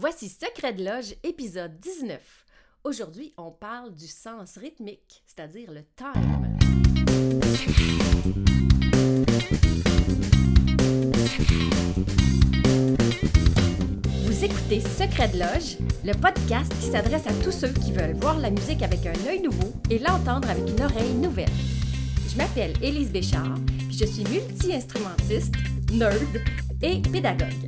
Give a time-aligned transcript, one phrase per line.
[0.00, 2.20] Voici Secret de Loge, épisode 19.
[2.84, 6.56] Aujourd'hui, on parle du sens rythmique, c'est-à-dire le time.
[14.22, 18.38] Vous écoutez Secret de Loge, le podcast qui s'adresse à tous ceux qui veulent voir
[18.38, 21.50] la musique avec un œil nouveau et l'entendre avec une oreille nouvelle.
[22.30, 23.56] Je m'appelle Élise Béchard,
[23.88, 25.54] puis je suis multi-instrumentiste,
[25.90, 26.40] nerd
[26.82, 27.67] et pédagogue.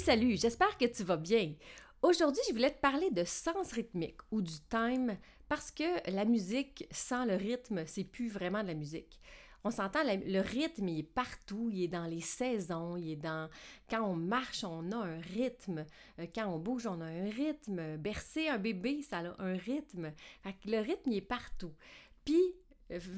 [0.00, 1.52] salut, j'espère que tu vas bien.
[2.00, 6.86] Aujourd'hui, je voulais te parler de sens rythmique ou du time parce que la musique
[6.90, 9.20] sans le rythme, c'est plus vraiment de la musique.
[9.62, 13.50] On s'entend, le rythme, il est partout, il est dans les saisons, il est dans...
[13.90, 15.84] Quand on marche, on a un rythme.
[16.18, 17.98] Euh, quand on bouge, on a un rythme.
[17.98, 20.12] Bercer un bébé, ça a un rythme.
[20.64, 21.74] Le rythme, il est partout.
[22.24, 22.54] Puis,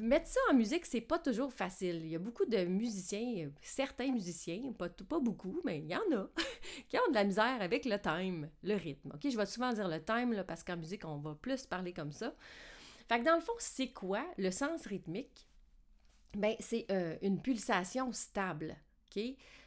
[0.00, 2.00] mettre ça en musique, c'est pas toujours facile.
[2.02, 6.16] Il y a beaucoup de musiciens, certains musiciens, pas, pas beaucoup, mais il y en
[6.16, 6.28] a,
[6.88, 9.12] qui ont de la misère avec le time, le rythme.
[9.14, 11.92] OK, je vais souvent dire le time là, parce qu'en musique, on va plus parler
[11.92, 12.34] comme ça.
[13.08, 15.48] Fait que dans le fond, c'est quoi le sens rythmique?
[16.34, 18.76] Ben, c'est euh, une pulsation stable.
[19.06, 19.22] OK?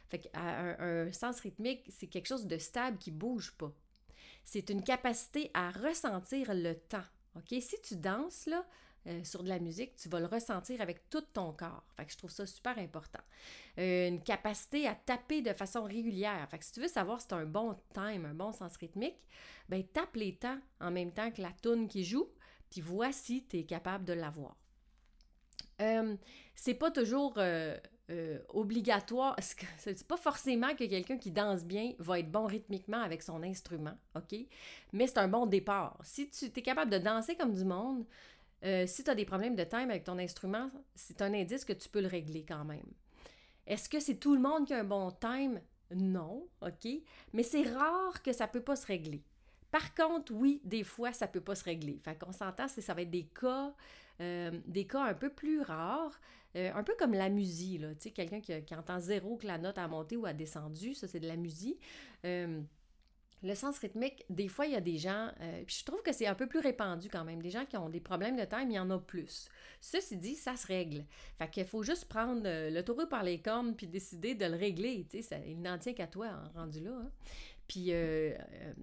[0.08, 3.72] Fait que, un, sens rythmique, c'est quelque chose de stable qui bouge pas.
[4.44, 7.04] C'est une capacité à ressentir le temps.
[7.48, 8.64] Si tu danses, là,
[9.06, 11.84] euh, sur de la musique, tu vas le ressentir avec tout ton corps.
[11.96, 13.22] Fait que je trouve ça super important.
[13.78, 16.46] Euh, une capacité à taper de façon régulière.
[16.50, 18.76] Fait que si tu veux savoir si tu as un bon time, un bon sens
[18.76, 19.18] rythmique,
[19.68, 22.28] ben tape les temps en même temps que la toune qui joue,
[22.70, 24.56] puis vois si tu es capable de l'avoir.
[25.80, 26.16] Euh,
[26.54, 27.76] c'est pas toujours euh,
[28.10, 29.36] euh, obligatoire.
[29.78, 33.96] C'est pas forcément que quelqu'un qui danse bien va être bon rythmiquement avec son instrument,
[34.14, 34.38] OK?
[34.92, 35.98] Mais c'est un bon départ.
[36.02, 38.04] Si tu es capable de danser comme du monde,
[38.62, 41.88] si tu as des problèmes de time avec ton instrument, c'est un indice que tu
[41.88, 42.86] peux le régler quand même.
[43.66, 45.60] Est-ce que c'est tout le monde qui a un bon time?
[45.94, 46.88] Non, OK?
[47.32, 49.22] Mais c'est rare que ça peut pas se régler.
[49.70, 52.00] Par contre, oui, des fois, ça peut pas se régler.
[52.02, 53.74] Fait qu'on s'entend, ça va être des cas
[54.20, 56.18] euh, des cas un peu plus rares,
[56.56, 59.76] euh, un peu comme la musique, tu sais, quelqu'un qui, entend zéro que la note
[59.76, 61.78] a monté ou a descendu, ça c'est de la musique.
[63.44, 65.30] Euh, le sens rythmique, des fois, il y a des gens,
[65.66, 67.88] puis je trouve que c'est un peu plus répandu quand même, des gens qui ont
[67.88, 69.48] des problèmes de time, il y en a plus.
[69.80, 71.04] Ceci dit, ça se règle.
[71.38, 75.06] Fait qu'il faut juste prendre le taureau par les cornes puis décider de le régler,
[75.08, 76.92] tu sais, il n'en tient qu'à toi, hein, rendu là.
[76.92, 77.10] Hein.
[77.68, 77.92] Puis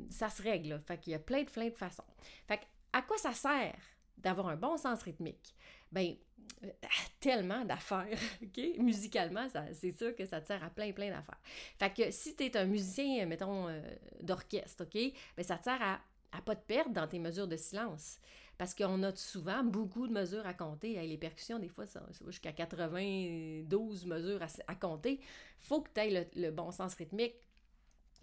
[0.09, 2.03] ça se règle, fait qu'il y a plein de, plein de façons.
[2.47, 2.59] Fait
[2.91, 3.75] à quoi ça sert?
[4.23, 5.53] D'avoir un bon sens rythmique,
[5.91, 6.15] ben
[6.63, 6.67] euh,
[7.19, 8.77] tellement d'affaires, OK?
[8.79, 11.39] Musicalement, c'est sûr que ça te sert à plein, plein d'affaires.
[11.77, 13.81] Fait que si tu es un musicien, mettons, euh,
[14.21, 15.13] d'orchestre, OK?
[15.37, 15.99] Ben ça te sert à,
[16.31, 18.19] à pas te perdre dans tes mesures de silence.
[18.57, 21.01] Parce qu'on a souvent beaucoup de mesures à compter.
[21.05, 21.85] les percussions, des fois,
[22.25, 25.19] jusqu'à 92 mesures à, compter.
[25.59, 27.33] faut que tu aies le, bon sens rythmique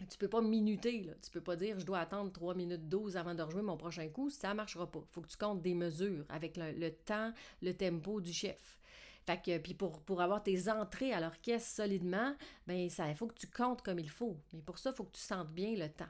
[0.04, 1.12] tu peux pas minuter, là.
[1.22, 4.08] Tu peux pas dire je dois attendre 3 minutes 12 avant de rejouer mon prochain
[4.08, 5.02] coup, ça marchera pas.
[5.10, 8.78] Faut que tu comptes des mesures avec le, temps, le tempo du chef.
[9.26, 12.34] Fait que, puis pour, pour avoir tes entrées à l'orchestre solidement,
[12.66, 14.36] ben ça, il faut que tu comptes comme il faut.
[14.52, 16.08] Mais pour ça, il faut que tu sentes bien le temps.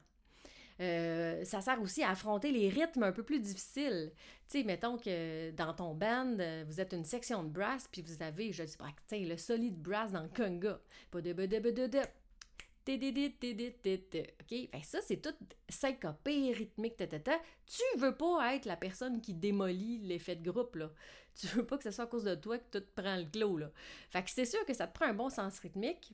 [0.80, 4.12] Euh, ça sert aussi à affronter les rythmes un peu plus difficiles.
[4.48, 6.36] Tu sais, mettons que dans ton band,
[6.66, 10.12] vous êtes une section de brass, puis vous avez, je sais pas, le solide brass
[10.12, 10.80] dans le conga.
[11.10, 11.32] Pas de
[14.40, 14.68] OK?
[14.84, 15.34] ça, c'est tout
[15.68, 20.90] syncopé, rythmique, Tu veux pas être la personne qui démolit l'effet de groupe, là.
[21.40, 23.56] Tu veux pas que ce soit à cause de toi que tout prend le clos,
[23.56, 23.70] là.
[24.10, 26.12] Fait que c'est sûr que ça te prend un bon sens rythmique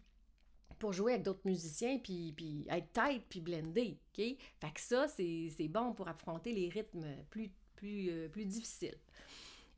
[0.79, 4.25] pour jouer avec d'autres musiciens, puis, puis être tight, puis blender, OK?
[4.61, 8.99] Fait que ça, c'est bon pour affronter les rythmes plus, plus, euh, plus difficiles.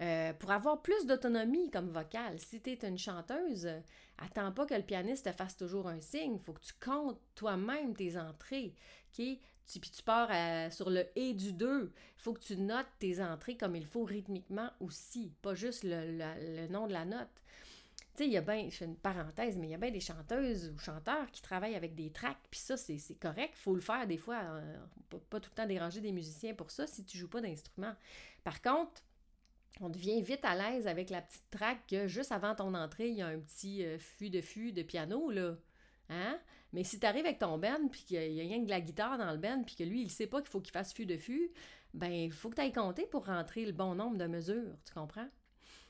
[0.00, 3.68] Euh, pour avoir plus d'autonomie comme vocale, si tu es une chanteuse,
[4.18, 6.38] attends pas que le pianiste te fasse toujours un signe.
[6.38, 8.74] Faut que tu comptes toi-même tes entrées.
[9.18, 9.24] OK?
[9.66, 11.92] Tu, puis tu pars euh, sur le et du 2.
[11.92, 16.66] Il faut que tu notes tes entrées comme il faut rythmiquement aussi, pas juste le,
[16.68, 17.28] nom de la note.
[18.14, 19.90] Tu sais, il y a bien, je fais une parenthèse, mais il y a bien
[19.90, 23.54] des chanteuses ou chanteurs qui travaillent avec des tracks, puis ça, c'est correct.
[23.56, 24.40] Faut le faire des fois.
[24.42, 24.76] Euh,
[25.28, 27.94] pas, tout le temps déranger des musiciens pour ça si tu joues pas d'instrument.
[28.44, 29.02] Par contre,
[29.80, 33.16] on devient vite à l'aise avec la petite track que juste avant ton entrée, il
[33.16, 35.56] y a un petit euh, fût de fût de piano, là.
[36.10, 36.38] Hein?
[36.72, 38.80] Mais si tu arrives avec ton band, puis qu'il y a rien que de la
[38.80, 41.06] guitare dans le band, puis que lui, il sait pas qu'il faut qu'il fasse fût
[41.06, 41.50] de fût,
[41.94, 44.92] ben, il faut que tu ailles compter pour rentrer le bon nombre de mesures, tu
[44.92, 45.28] comprends?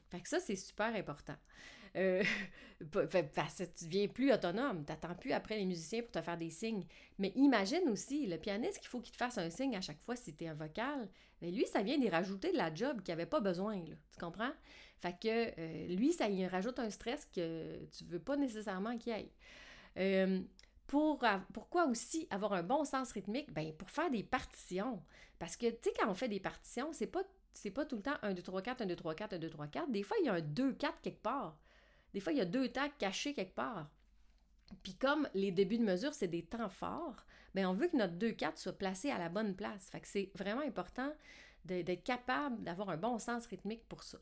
[0.09, 1.37] Fait que ça, c'est super important.
[1.97, 2.23] Euh,
[3.35, 4.85] parce que tu deviens plus autonome.
[4.85, 6.85] Tu n'attends plus après les musiciens pour te faire des signes.
[7.19, 10.17] Mais imagine aussi, le pianiste qu'il faut qu'il te fasse un signe à chaque fois
[10.17, 11.09] si tu es un vocal.
[11.43, 13.77] Mais lui, ça vient d'y rajouter de la job qu'il avait pas besoin.
[13.77, 14.53] Là, tu comprends?
[15.01, 19.13] Fait que euh, lui, ça y rajoute un stress que tu veux pas nécessairement qu'il
[19.13, 19.31] aille.
[19.99, 20.41] Euh,
[20.87, 23.53] pour, pourquoi aussi avoir un bon sens rythmique?
[23.53, 25.03] Ben, pour faire des partitions.
[25.39, 28.03] Parce que, tu sais, quand on fait des partitions, c'est pas, c'est pas tout le
[28.03, 29.91] temps 1, 2, 3, 4, 1, 2, 3, 4, 1, 2, 3, 4.
[29.91, 31.57] Des fois, il y a un 2, 4 quelque part.
[32.15, 33.89] Des fois, il y a deux temps cachés quelque part.
[34.83, 37.25] Puis comme les débuts de mesure, c'est des temps forts,
[37.55, 39.89] bien, on veut que notre 2-4 soit placé à la bonne place.
[39.91, 41.13] Fait que c'est vraiment important
[41.65, 44.19] d'être capable d'avoir un bon sens rythmique pour ça.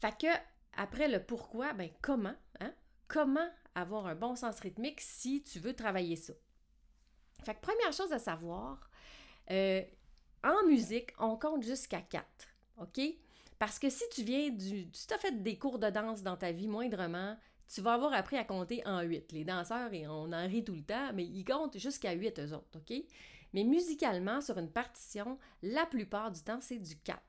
[0.00, 0.28] Fait que,
[0.76, 2.72] après le pourquoi, ben comment, hein?
[3.08, 6.32] Comment avoir un bon sens rythmique si tu veux travailler ça?
[7.44, 8.90] Fait que première chose à savoir,
[9.50, 9.82] euh,
[10.44, 12.24] en musique, on compte jusqu'à 4,
[12.78, 13.00] OK?
[13.60, 14.90] Parce que si tu viens du.
[14.90, 17.36] Tu t'as fait des cours de danse dans ta vie moindrement,
[17.68, 19.32] tu vas avoir appris à compter en 8.
[19.32, 22.54] Les danseurs, et on en rit tout le temps, mais ils comptent jusqu'à 8 eux
[22.54, 23.04] autres, OK?
[23.52, 27.20] Mais musicalement, sur une partition, la plupart du temps, c'est du 4.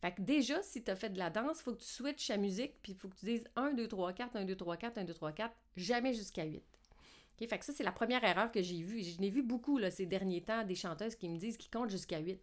[0.00, 2.36] Fait que déjà, si tu as fait de la danse, faut que tu switches la
[2.36, 4.98] musique, puis il faut que tu dises 1, 2, 3, 4, 1, 2, 3, 4,
[4.98, 6.62] 1, 2, 3, 4, jamais jusqu'à 8.
[6.62, 7.48] OK?
[7.48, 9.02] Fait que ça, c'est la première erreur que j'ai vue.
[9.02, 11.90] Je n'ai vu beaucoup là, ces derniers temps des chanteuses qui me disent qu'ils comptent
[11.90, 12.40] jusqu'à 8.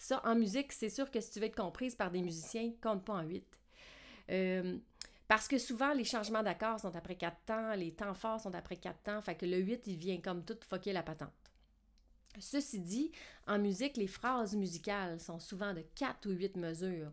[0.00, 3.04] Ça, en musique, c'est sûr que si tu veux être comprise par des musiciens, compte
[3.04, 3.44] pas en 8.
[4.30, 4.78] Euh,
[5.28, 8.76] parce que souvent, les changements d'accords sont après 4 temps, les temps forts sont après
[8.76, 11.28] 4 temps, fait que le 8, il vient comme tout foquer la patente.
[12.38, 13.12] Ceci dit,
[13.46, 17.12] en musique, les phrases musicales sont souvent de 4 ou 8 mesures.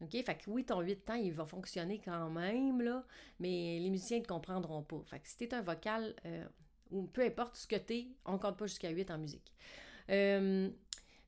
[0.00, 0.12] OK?
[0.12, 3.04] Fait que oui, ton 8 temps, il va fonctionner quand même, là,
[3.40, 5.02] mais les musiciens ne comprendront pas.
[5.06, 6.44] Fait que si tu es un vocal, euh,
[6.92, 9.52] ou peu importe ce que tu es, on compte pas jusqu'à 8 en musique.
[10.10, 10.70] Euh,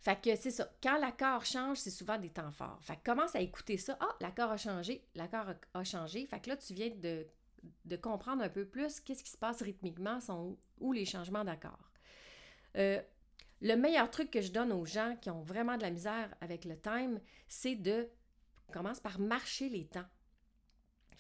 [0.03, 0.69] fait que c'est ça.
[0.83, 2.81] Quand l'accord change, c'est souvent des temps forts.
[2.83, 3.97] Fait que commence à écouter ça.
[4.01, 5.07] Ah, l'accord a changé.
[5.15, 6.27] L'accord a, changé.
[6.27, 10.19] Fait que là, tu viens de, comprendre un peu plus qu'est-ce qui se passe rythmiquement,
[10.19, 11.93] sont où, les changements d'accord.
[12.77, 13.01] Euh,
[13.61, 16.65] le meilleur truc que je donne aux gens qui ont vraiment de la misère avec
[16.65, 18.09] le time, c'est de
[18.73, 20.09] commence par marcher les temps.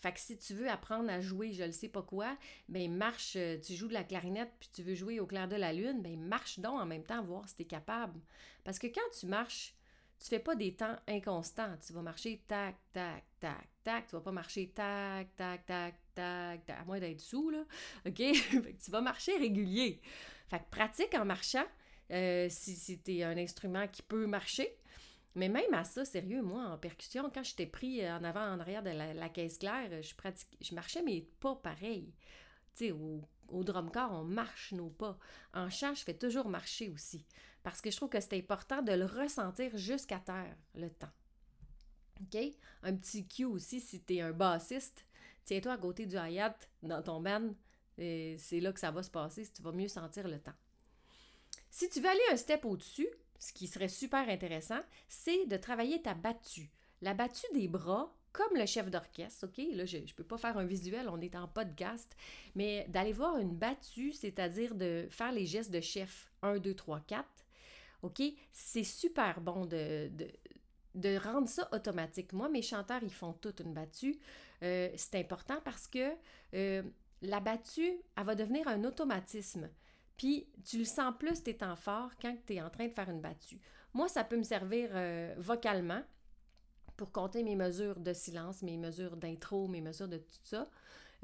[0.02, 2.36] Fait que si tu veux apprendre à jouer, je ne sais pas quoi,
[2.68, 5.54] ben marche, euh, tu joues de la clarinette puis tu veux jouer au clair de
[5.54, 8.20] la lune, ben marche donc en même temps, voir si tu es capable.
[8.64, 9.76] Parce que quand tu marches,
[10.18, 11.76] tu fais pas des temps inconstants.
[11.84, 14.06] Tu vas marcher tac, tac, tac, tac.
[14.08, 17.64] Tu vas pas marcher tac, tac, tac, tac, tac, à moins d'être sous, là.
[18.06, 18.22] OK?
[18.84, 20.00] tu vas marcher régulier.
[20.48, 21.64] Fait que pratique en marchant.
[22.10, 24.76] Euh, si, si tu es un instrument qui peut marcher,
[25.34, 28.82] mais même à ça, sérieux, moi, en percussion, quand j'étais pris en avant, en arrière
[28.82, 32.12] de la, caisse claire, je, pratique, je marchais mes pas pareil.
[32.74, 35.18] Tu sais, au, au drum corps, on marche nos pas.
[35.54, 37.24] En chant, je fais toujours marcher aussi.
[37.62, 41.12] Parce que je trouve que c'est important de le ressentir jusqu'à terre, le temps.
[42.20, 42.40] OK?
[42.82, 45.06] Un petit cue aussi, si tu es un bassiste,
[45.44, 47.54] tiens-toi à côté du hi-hat dans ton band.
[47.96, 50.54] C'est là que ça va se passer, si tu vas mieux sentir le temps.
[51.70, 53.08] Si tu veux aller un step au-dessus,
[53.42, 54.78] ce qui serait super intéressant,
[55.08, 56.70] c'est de travailler ta battue.
[57.00, 59.60] La battue des bras, comme le chef d'orchestre, OK?
[59.74, 62.16] Là, je ne peux pas faire un visuel, on est en podcast,
[62.54, 67.00] mais d'aller voir une battue, c'est-à-dire de faire les gestes de chef 1, 2, 3,
[67.00, 67.28] 4,
[68.02, 68.22] OK?
[68.52, 70.08] C'est super bon de,
[70.94, 72.32] de, rendre ça automatique.
[72.32, 74.20] Moi, mes chanteurs, ils font toute une battue.
[74.62, 76.12] Euh, c'est important parce que
[76.54, 76.84] euh,
[77.22, 79.68] la battue, elle va devenir un automatisme.
[80.16, 83.10] Puis tu le sens plus tes temps forts quand tu es en train de faire
[83.10, 83.60] une battue.
[83.94, 86.02] Moi, ça peut me servir euh, vocalement
[86.96, 90.66] pour compter mes mesures de silence, mes mesures d'intro, mes mesures de tout ça.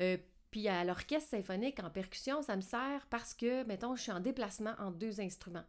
[0.00, 0.16] Euh,
[0.50, 4.20] puis à l'orchestre symphonique, en percussion, ça me sert parce que, mettons, je suis en
[4.20, 5.64] déplacement entre deux instruments.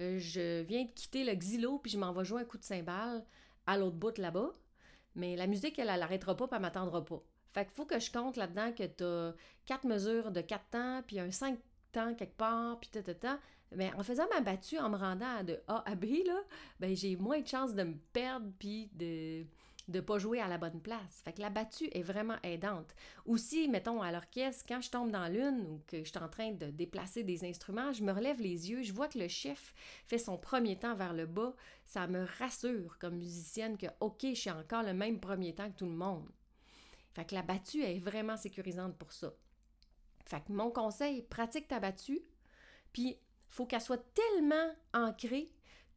[0.00, 2.64] Euh, je viens de quitter le xylo, puis je m'en vais jouer un coup de
[2.64, 3.24] cymbale
[3.66, 4.52] à l'autre bout là-bas.
[5.14, 7.22] Mais la musique, elle, elle n'arrêtera pas, puis elle m'attendra pas.
[7.52, 9.34] Fait qu'il faut que je compte là-dedans que tu as
[9.66, 11.58] quatre mesures de quatre temps, puis un cinq
[11.92, 13.38] temps quelque part, puis ta,
[13.74, 16.40] Mais en faisant ma battue, en me rendant de A à B, là,
[16.80, 19.44] ben, j'ai moins de chances de me perdre, puis de
[19.88, 21.22] ne pas jouer à la bonne place.
[21.24, 22.94] Fait que la battue est vraiment aidante.
[23.26, 26.52] Aussi, mettons, à l'orchestre, quand je tombe dans l'une ou que je suis en train
[26.52, 29.74] de déplacer des instruments, je me relève les yeux, je vois que le chef
[30.06, 31.54] fait son premier temps vers le bas.
[31.84, 35.78] Ça me rassure comme musicienne que, OK, je suis encore le même premier temps que
[35.78, 36.28] tout le monde.
[37.14, 39.32] Fait que la battue est vraiment sécurisante pour ça.
[40.24, 42.22] Fait que mon conseil, pratique ta battue,
[42.92, 45.50] puis faut qu'elle soit tellement ancrée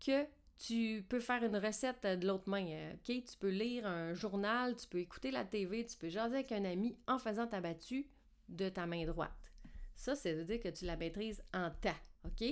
[0.05, 0.25] que
[0.58, 3.05] tu peux faire une recette de l'autre main, OK?
[3.05, 6.65] Tu peux lire un journal, tu peux écouter la TV, tu peux jaser avec un
[6.65, 8.10] ami en faisant ta battue
[8.50, 9.51] de ta main droite.
[9.96, 12.44] Ça, c'est veut dire que tu la maîtrises en temps, OK?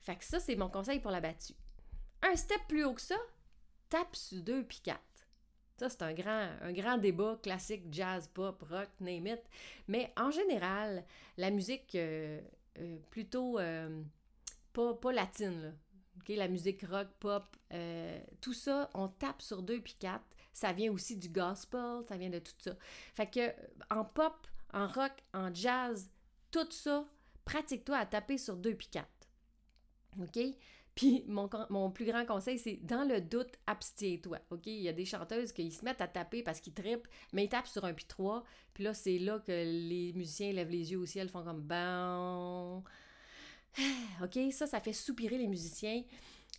[0.00, 1.54] Fait que ça, c'est mon conseil pour la battue.
[2.22, 3.16] Un step plus haut que ça,
[3.88, 4.82] tape sur deux puis.
[5.78, 9.40] Ça, c'est un grand, un grand débat classique, jazz, pop, rock, name it.
[9.88, 11.04] Mais en général,
[11.36, 12.40] la musique euh,
[12.78, 14.02] euh, plutôt euh,
[14.72, 16.36] pas, pas, latine, là.
[16.36, 17.44] la musique rock, pop,
[18.40, 20.24] tout ça, on tape sur deux puis quatre.
[20.54, 22.72] Ça vient aussi du gospel, ça vient de tout ça.
[23.14, 23.52] Fait que
[23.94, 26.08] en pop, en rock, en jazz,
[26.50, 27.06] tout ça,
[27.44, 29.28] pratique-toi à taper sur deux puis quatre.
[30.18, 30.38] OK?
[30.96, 34.38] Puis mon, mon, plus grand conseil, c'est dans le doute, abstiens-toi.
[34.50, 34.66] OK?
[34.66, 37.48] Il y a des chanteuses qui se mettent à taper parce qu'ils trippent, mais ils
[37.50, 38.42] tapent sur un puis trois.
[38.72, 42.82] Puis là, c'est là que les musiciens lèvent les yeux au ciel, font comme bon.
[44.24, 44.52] OK?
[44.52, 46.02] Ça, ça fait soupirer les musiciens.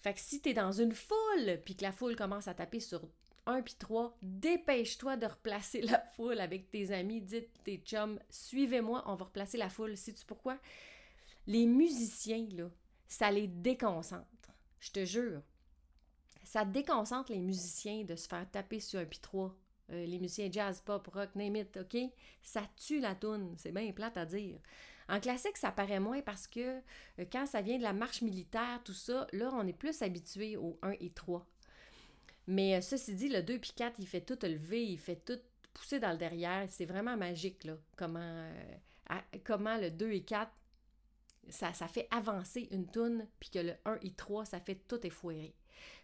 [0.04, 3.02] Fait que si t'es dans une foule, puis que la foule commence à taper sur
[3.48, 7.22] un puis trois, dépêche-toi de replacer la foule avec tes amis.
[7.22, 9.98] Dites tes chums, suivez-moi, on va replacer la foule.
[9.98, 10.60] Sais-tu pourquoi?
[11.48, 12.70] Les musiciens, là,
[13.08, 14.26] ça les déconcentre.
[14.80, 15.42] Je te jure.
[16.44, 19.56] Ça déconcentre les musiciens de se faire taper sur un pi 3.
[19.92, 21.98] Euh, les musiciens jazz, pop, rock, name it, OK?
[22.42, 23.56] Ça tue la toune.
[23.58, 24.60] C'est bien plate à dire.
[25.10, 28.82] En classique, ça paraît moins parce que euh, quand ça vient de la marche militaire,
[28.84, 31.46] tout ça, là, on est plus habitué au 1 et 3.
[32.48, 35.40] Mais euh, ceci dit, le 2 puis 4, il fait tout lever, il fait tout
[35.74, 36.66] pousser dans le derrière.
[36.70, 38.50] C'est vraiment magique, là, comment,
[39.46, 40.52] comment le 2 et 4
[41.50, 45.56] ça, fait avancer une toune, puis que le 1 et 3, ça fait tout effoirer.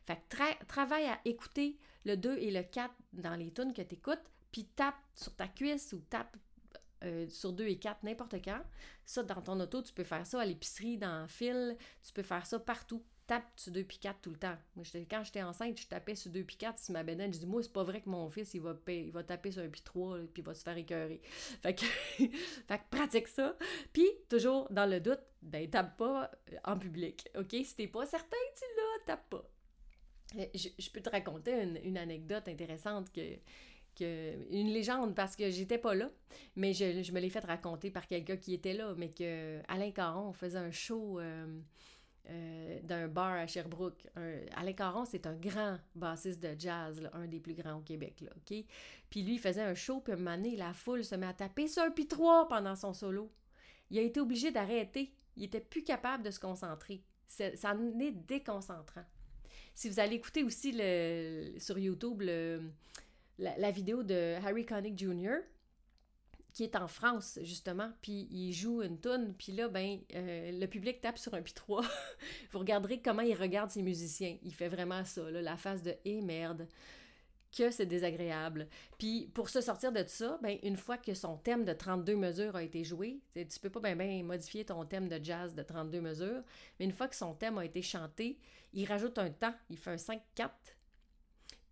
[0.05, 3.95] Fait que travaille à écouter le 2 et le 4 dans les tunes que tu
[3.95, 6.35] écoutes, puis tape sur ta cuisse ou tape
[7.03, 8.61] euh, sur 2 et 4 n'importe quand.
[9.05, 12.23] Ça, dans ton auto, tu peux faire ça à l'épicerie, dans le fil, tu peux
[12.23, 14.57] faire ça partout tape sur 2 puis 4 tout le temps.
[14.75, 17.33] Moi, quand j'étais enceinte, je tapais sur 2 puis 4 sur ma bédaine.
[17.33, 19.61] Je dis, moi, c'est pas vrai que mon fils, il va, il va taper sur
[19.63, 21.21] un puis 3 puis il va se faire écœurer.
[21.61, 21.85] Fait que,
[22.17, 23.55] fait que pratique ça.
[23.91, 27.29] Puis, toujours dans le doute, ben, tape pas euh, en public.
[27.37, 27.51] OK?
[27.51, 29.49] Si t'es pas certain, tu l'as, tape pas.
[30.37, 31.53] Euh, je, peux te raconter
[31.83, 33.35] une, anecdote intéressante que,
[33.95, 36.09] que, une légende parce que j'étais pas là,
[36.55, 40.33] mais je, me l'ai fait raconter par quelqu'un qui était là, mais que Alain Caron
[40.33, 41.59] faisait un show euh,
[42.29, 44.07] euh, d'un bar à Sherbrooke.
[44.55, 48.23] Alain Caron, c'est un grand bassiste de jazz, un des plus grands au Québec.
[48.45, 51.83] Puis lui, il faisait un show, puis un la foule se met à taper sur
[51.83, 53.31] un puis trois pendant son solo.
[53.89, 55.13] Il a été obligé d'arrêter.
[55.35, 57.03] Il était plus capable de se concentrer.
[57.27, 59.03] Ça en est déconcentrant.
[59.75, 62.21] Si vous allez écouter aussi le, sur YouTube
[63.37, 65.39] la, vidéo de Harry Connick Jr.,
[66.53, 70.67] qui est en France, justement, puis il joue une toune, puis là, ben, euh, le
[70.67, 71.81] public tape sur un pi 3.
[72.51, 74.37] Vous regarderez comment il regarde ses musiciens.
[74.43, 76.67] Il fait vraiment ça, la face de «Eh merde»,
[77.57, 78.67] que c'est désagréable.
[78.97, 82.55] Puis pour se sortir de ça, ben, une fois que son thème de 32 mesures
[82.55, 86.01] a été joué, tu peux pas bien ben modifier ton thème de jazz de 32
[86.01, 86.43] mesures,
[86.79, 88.39] mais une fois que son thème a été chanté,
[88.73, 90.49] il rajoute un temps, il fait un 5-4,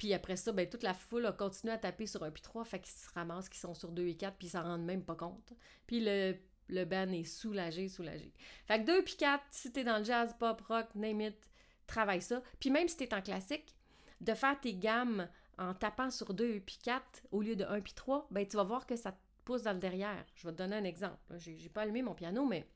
[0.01, 2.65] puis après ça, ben, toute la foule a continué à taper sur un puis trois,
[2.65, 5.03] fait qu'ils se ramassent qu'ils sont sur deux et quatre, puis ils s'en rendent même
[5.03, 5.53] pas compte.
[5.85, 6.35] Puis le,
[6.69, 8.33] le band est soulagé, soulagé.
[8.65, 11.51] Fait que deux puis quatre, si t'es dans le jazz, pop, rock, name it,
[11.85, 12.41] travaille ça.
[12.59, 13.75] Puis même si t'es en classique,
[14.21, 15.29] de faire tes gammes
[15.59, 18.63] en tapant sur deux puis quatre au lieu de un puis trois, ben tu vas
[18.63, 20.25] voir que ça te pousse dans le derrière.
[20.33, 21.37] Je vais te donner un exemple.
[21.37, 22.67] J'ai pas allumé mon piano, mais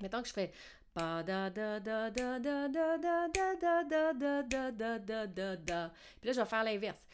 [0.00, 0.52] mettons que je fais
[6.20, 7.06] puis là, je vais faire l'inverse.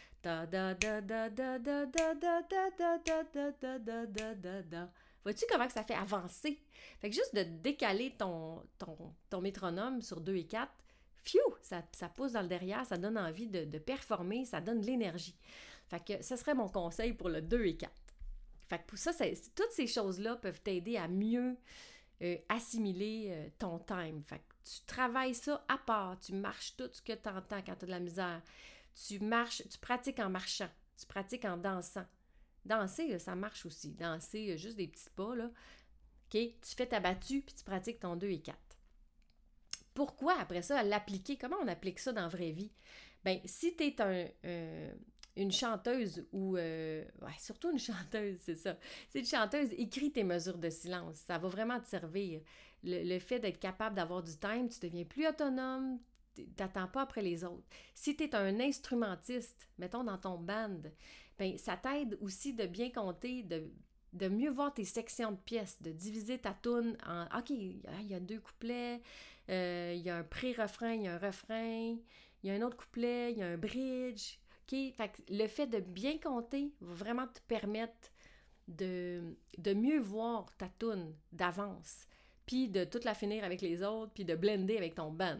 [5.22, 6.60] Vois-tu comment ça fait avancer?
[7.00, 10.70] Fait que juste de décaler ton, ton, ton métronome sur 2 et 4,
[11.22, 14.82] fiou, ça, ça pousse dans le derrière, ça donne envie de, de performer, ça donne
[14.82, 15.36] de l'énergie.
[15.88, 17.92] Fait que ce serait mon conseil pour le 2 et 4.
[18.68, 19.12] Fait que pour ça,
[19.56, 21.56] toutes ces choses-là peuvent t'aider à mieux
[22.22, 24.22] euh, assimiler euh, ton time.
[24.64, 27.86] Tu travailles ça à part, tu marches tout ce que tu entends quand tu as
[27.86, 28.42] de la misère.
[29.06, 32.06] Tu marches, tu pratiques en marchant, tu pratiques en dansant.
[32.64, 33.92] Danser, ça marche aussi.
[33.92, 35.46] Danser, juste des petits pas, là.
[35.46, 36.32] OK?
[36.32, 38.56] Tu fais ta battue, puis tu pratiques ton 2 et 4.
[39.94, 41.36] Pourquoi, après ça, l'appliquer?
[41.36, 42.70] Comment on applique ça dans la vraie vie?
[43.24, 44.92] Bien, si tu es un, euh,
[45.36, 47.04] une chanteuse ou euh,
[47.38, 48.76] surtout une chanteuse, c'est ça.
[49.08, 51.16] C'est une chanteuse, écris tes mesures de silence.
[51.16, 52.40] Ça va vraiment te servir.
[52.82, 55.98] Le, fait d'être capable d'avoir du time, tu deviens plus autonome,
[56.56, 57.66] t'attends pas après les autres.
[57.94, 60.80] Si tu es un instrumentiste, mettons dans ton band,
[61.38, 63.70] ben ça t'aide aussi de bien compter, de
[64.12, 68.14] de mieux voir tes sections de pièces, de diviser ta tune en OK, il y
[68.14, 69.00] a deux couplets,
[69.48, 71.96] euh, il y a un pré-refrain, il y a un refrain,
[72.42, 74.38] il y a un autre couplet, il y a un bridge.
[74.96, 78.10] Fait le fait de bien compter va vraiment te permettre
[78.68, 82.06] de, de mieux voir ta tune d'avance,
[82.46, 85.38] puis de toute la finir avec les autres, puis de blender avec ton band.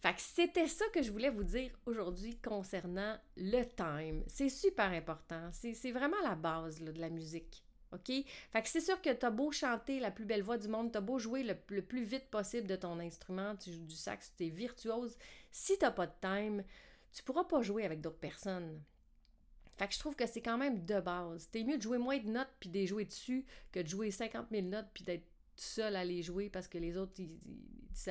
[0.00, 4.24] Fait c'était ça que je voulais vous dire aujourd'hui concernant le time.
[4.26, 5.50] C'est super important.
[5.52, 7.62] C'est vraiment la base de la musique.
[7.92, 8.10] OK?
[8.52, 11.18] Fait c'est sûr que t'as beau chanter la plus belle voix du monde, t'as beau
[11.18, 15.16] jouer le, plus vite possible de ton instrument, tu joues du sax, tu es virtuose.
[15.50, 16.64] Si t'as pas de time,
[17.12, 18.82] tu pourras pas jouer avec d'autres personnes.
[19.76, 21.48] Fait que je trouve que c'est quand même de base.
[21.50, 24.48] T'es mieux de jouer moins de notes puis de jouer dessus que de jouer 50
[24.50, 25.26] 000 notes puis d'être
[25.56, 27.38] seul à les jouer parce que les autres, ils,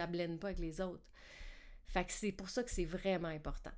[0.08, 1.04] blende pas avec les autres.
[1.88, 3.72] Fait que c'est pour ça que c'est vraiment important.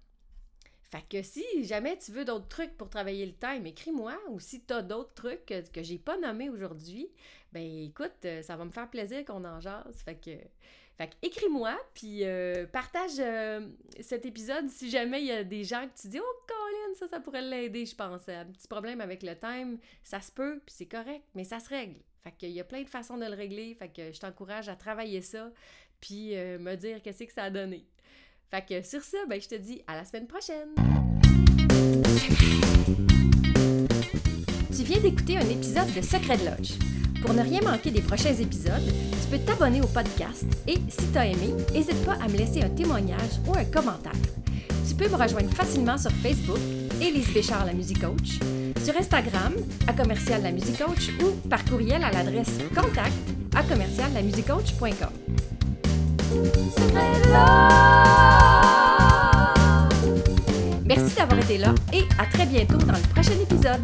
[0.83, 4.17] Fait que si jamais tu veux d'autres trucs pour travailler le time, écris-moi.
[4.29, 7.09] Ou si tu as d'autres trucs que, que j'ai pas nommés aujourd'hui,
[7.53, 10.01] ben écoute, euh, ça va me faire plaisir qu'on en jase.
[10.03, 10.31] Fait que,
[11.01, 13.67] fait écris-moi, puis euh, partage euh,
[13.99, 17.07] cet épisode si jamais il y a des gens que tu dis Oh, Colin, ça,
[17.07, 18.29] ça pourrait l'aider, je pense.
[18.29, 21.69] Un petit problème avec le time, ça se peut, puis c'est correct, mais ça se
[21.69, 21.99] règle.
[22.23, 23.73] Fait qu'il y a plein de façons de le régler.
[23.73, 25.51] Fait que je t'encourage à travailler ça,
[25.99, 27.87] puis me dire qu'est-ce que ça a donné.
[28.51, 30.75] Fait que sur ça, ben, je te dis à la semaine prochaine!
[34.75, 37.00] Tu viens d'écouter un épisode de Secret de Lodge.
[37.21, 41.17] Pour ne rien manquer des prochains épisodes, tu peux t'abonner au podcast et si tu
[41.17, 44.11] as aimé, n'hésite pas à me laisser un témoignage ou un commentaire.
[44.87, 46.59] Tu peux me rejoindre facilement sur Facebook,
[46.99, 48.39] Élise Béchard, la musique coach,
[48.83, 49.53] sur Instagram,
[49.87, 53.13] à commercial la musique coach ou par courriel à l'adresse contact
[53.55, 54.21] à commercial la
[60.85, 63.81] Merci d'avoir été là et à très bientôt dans le prochain épisode.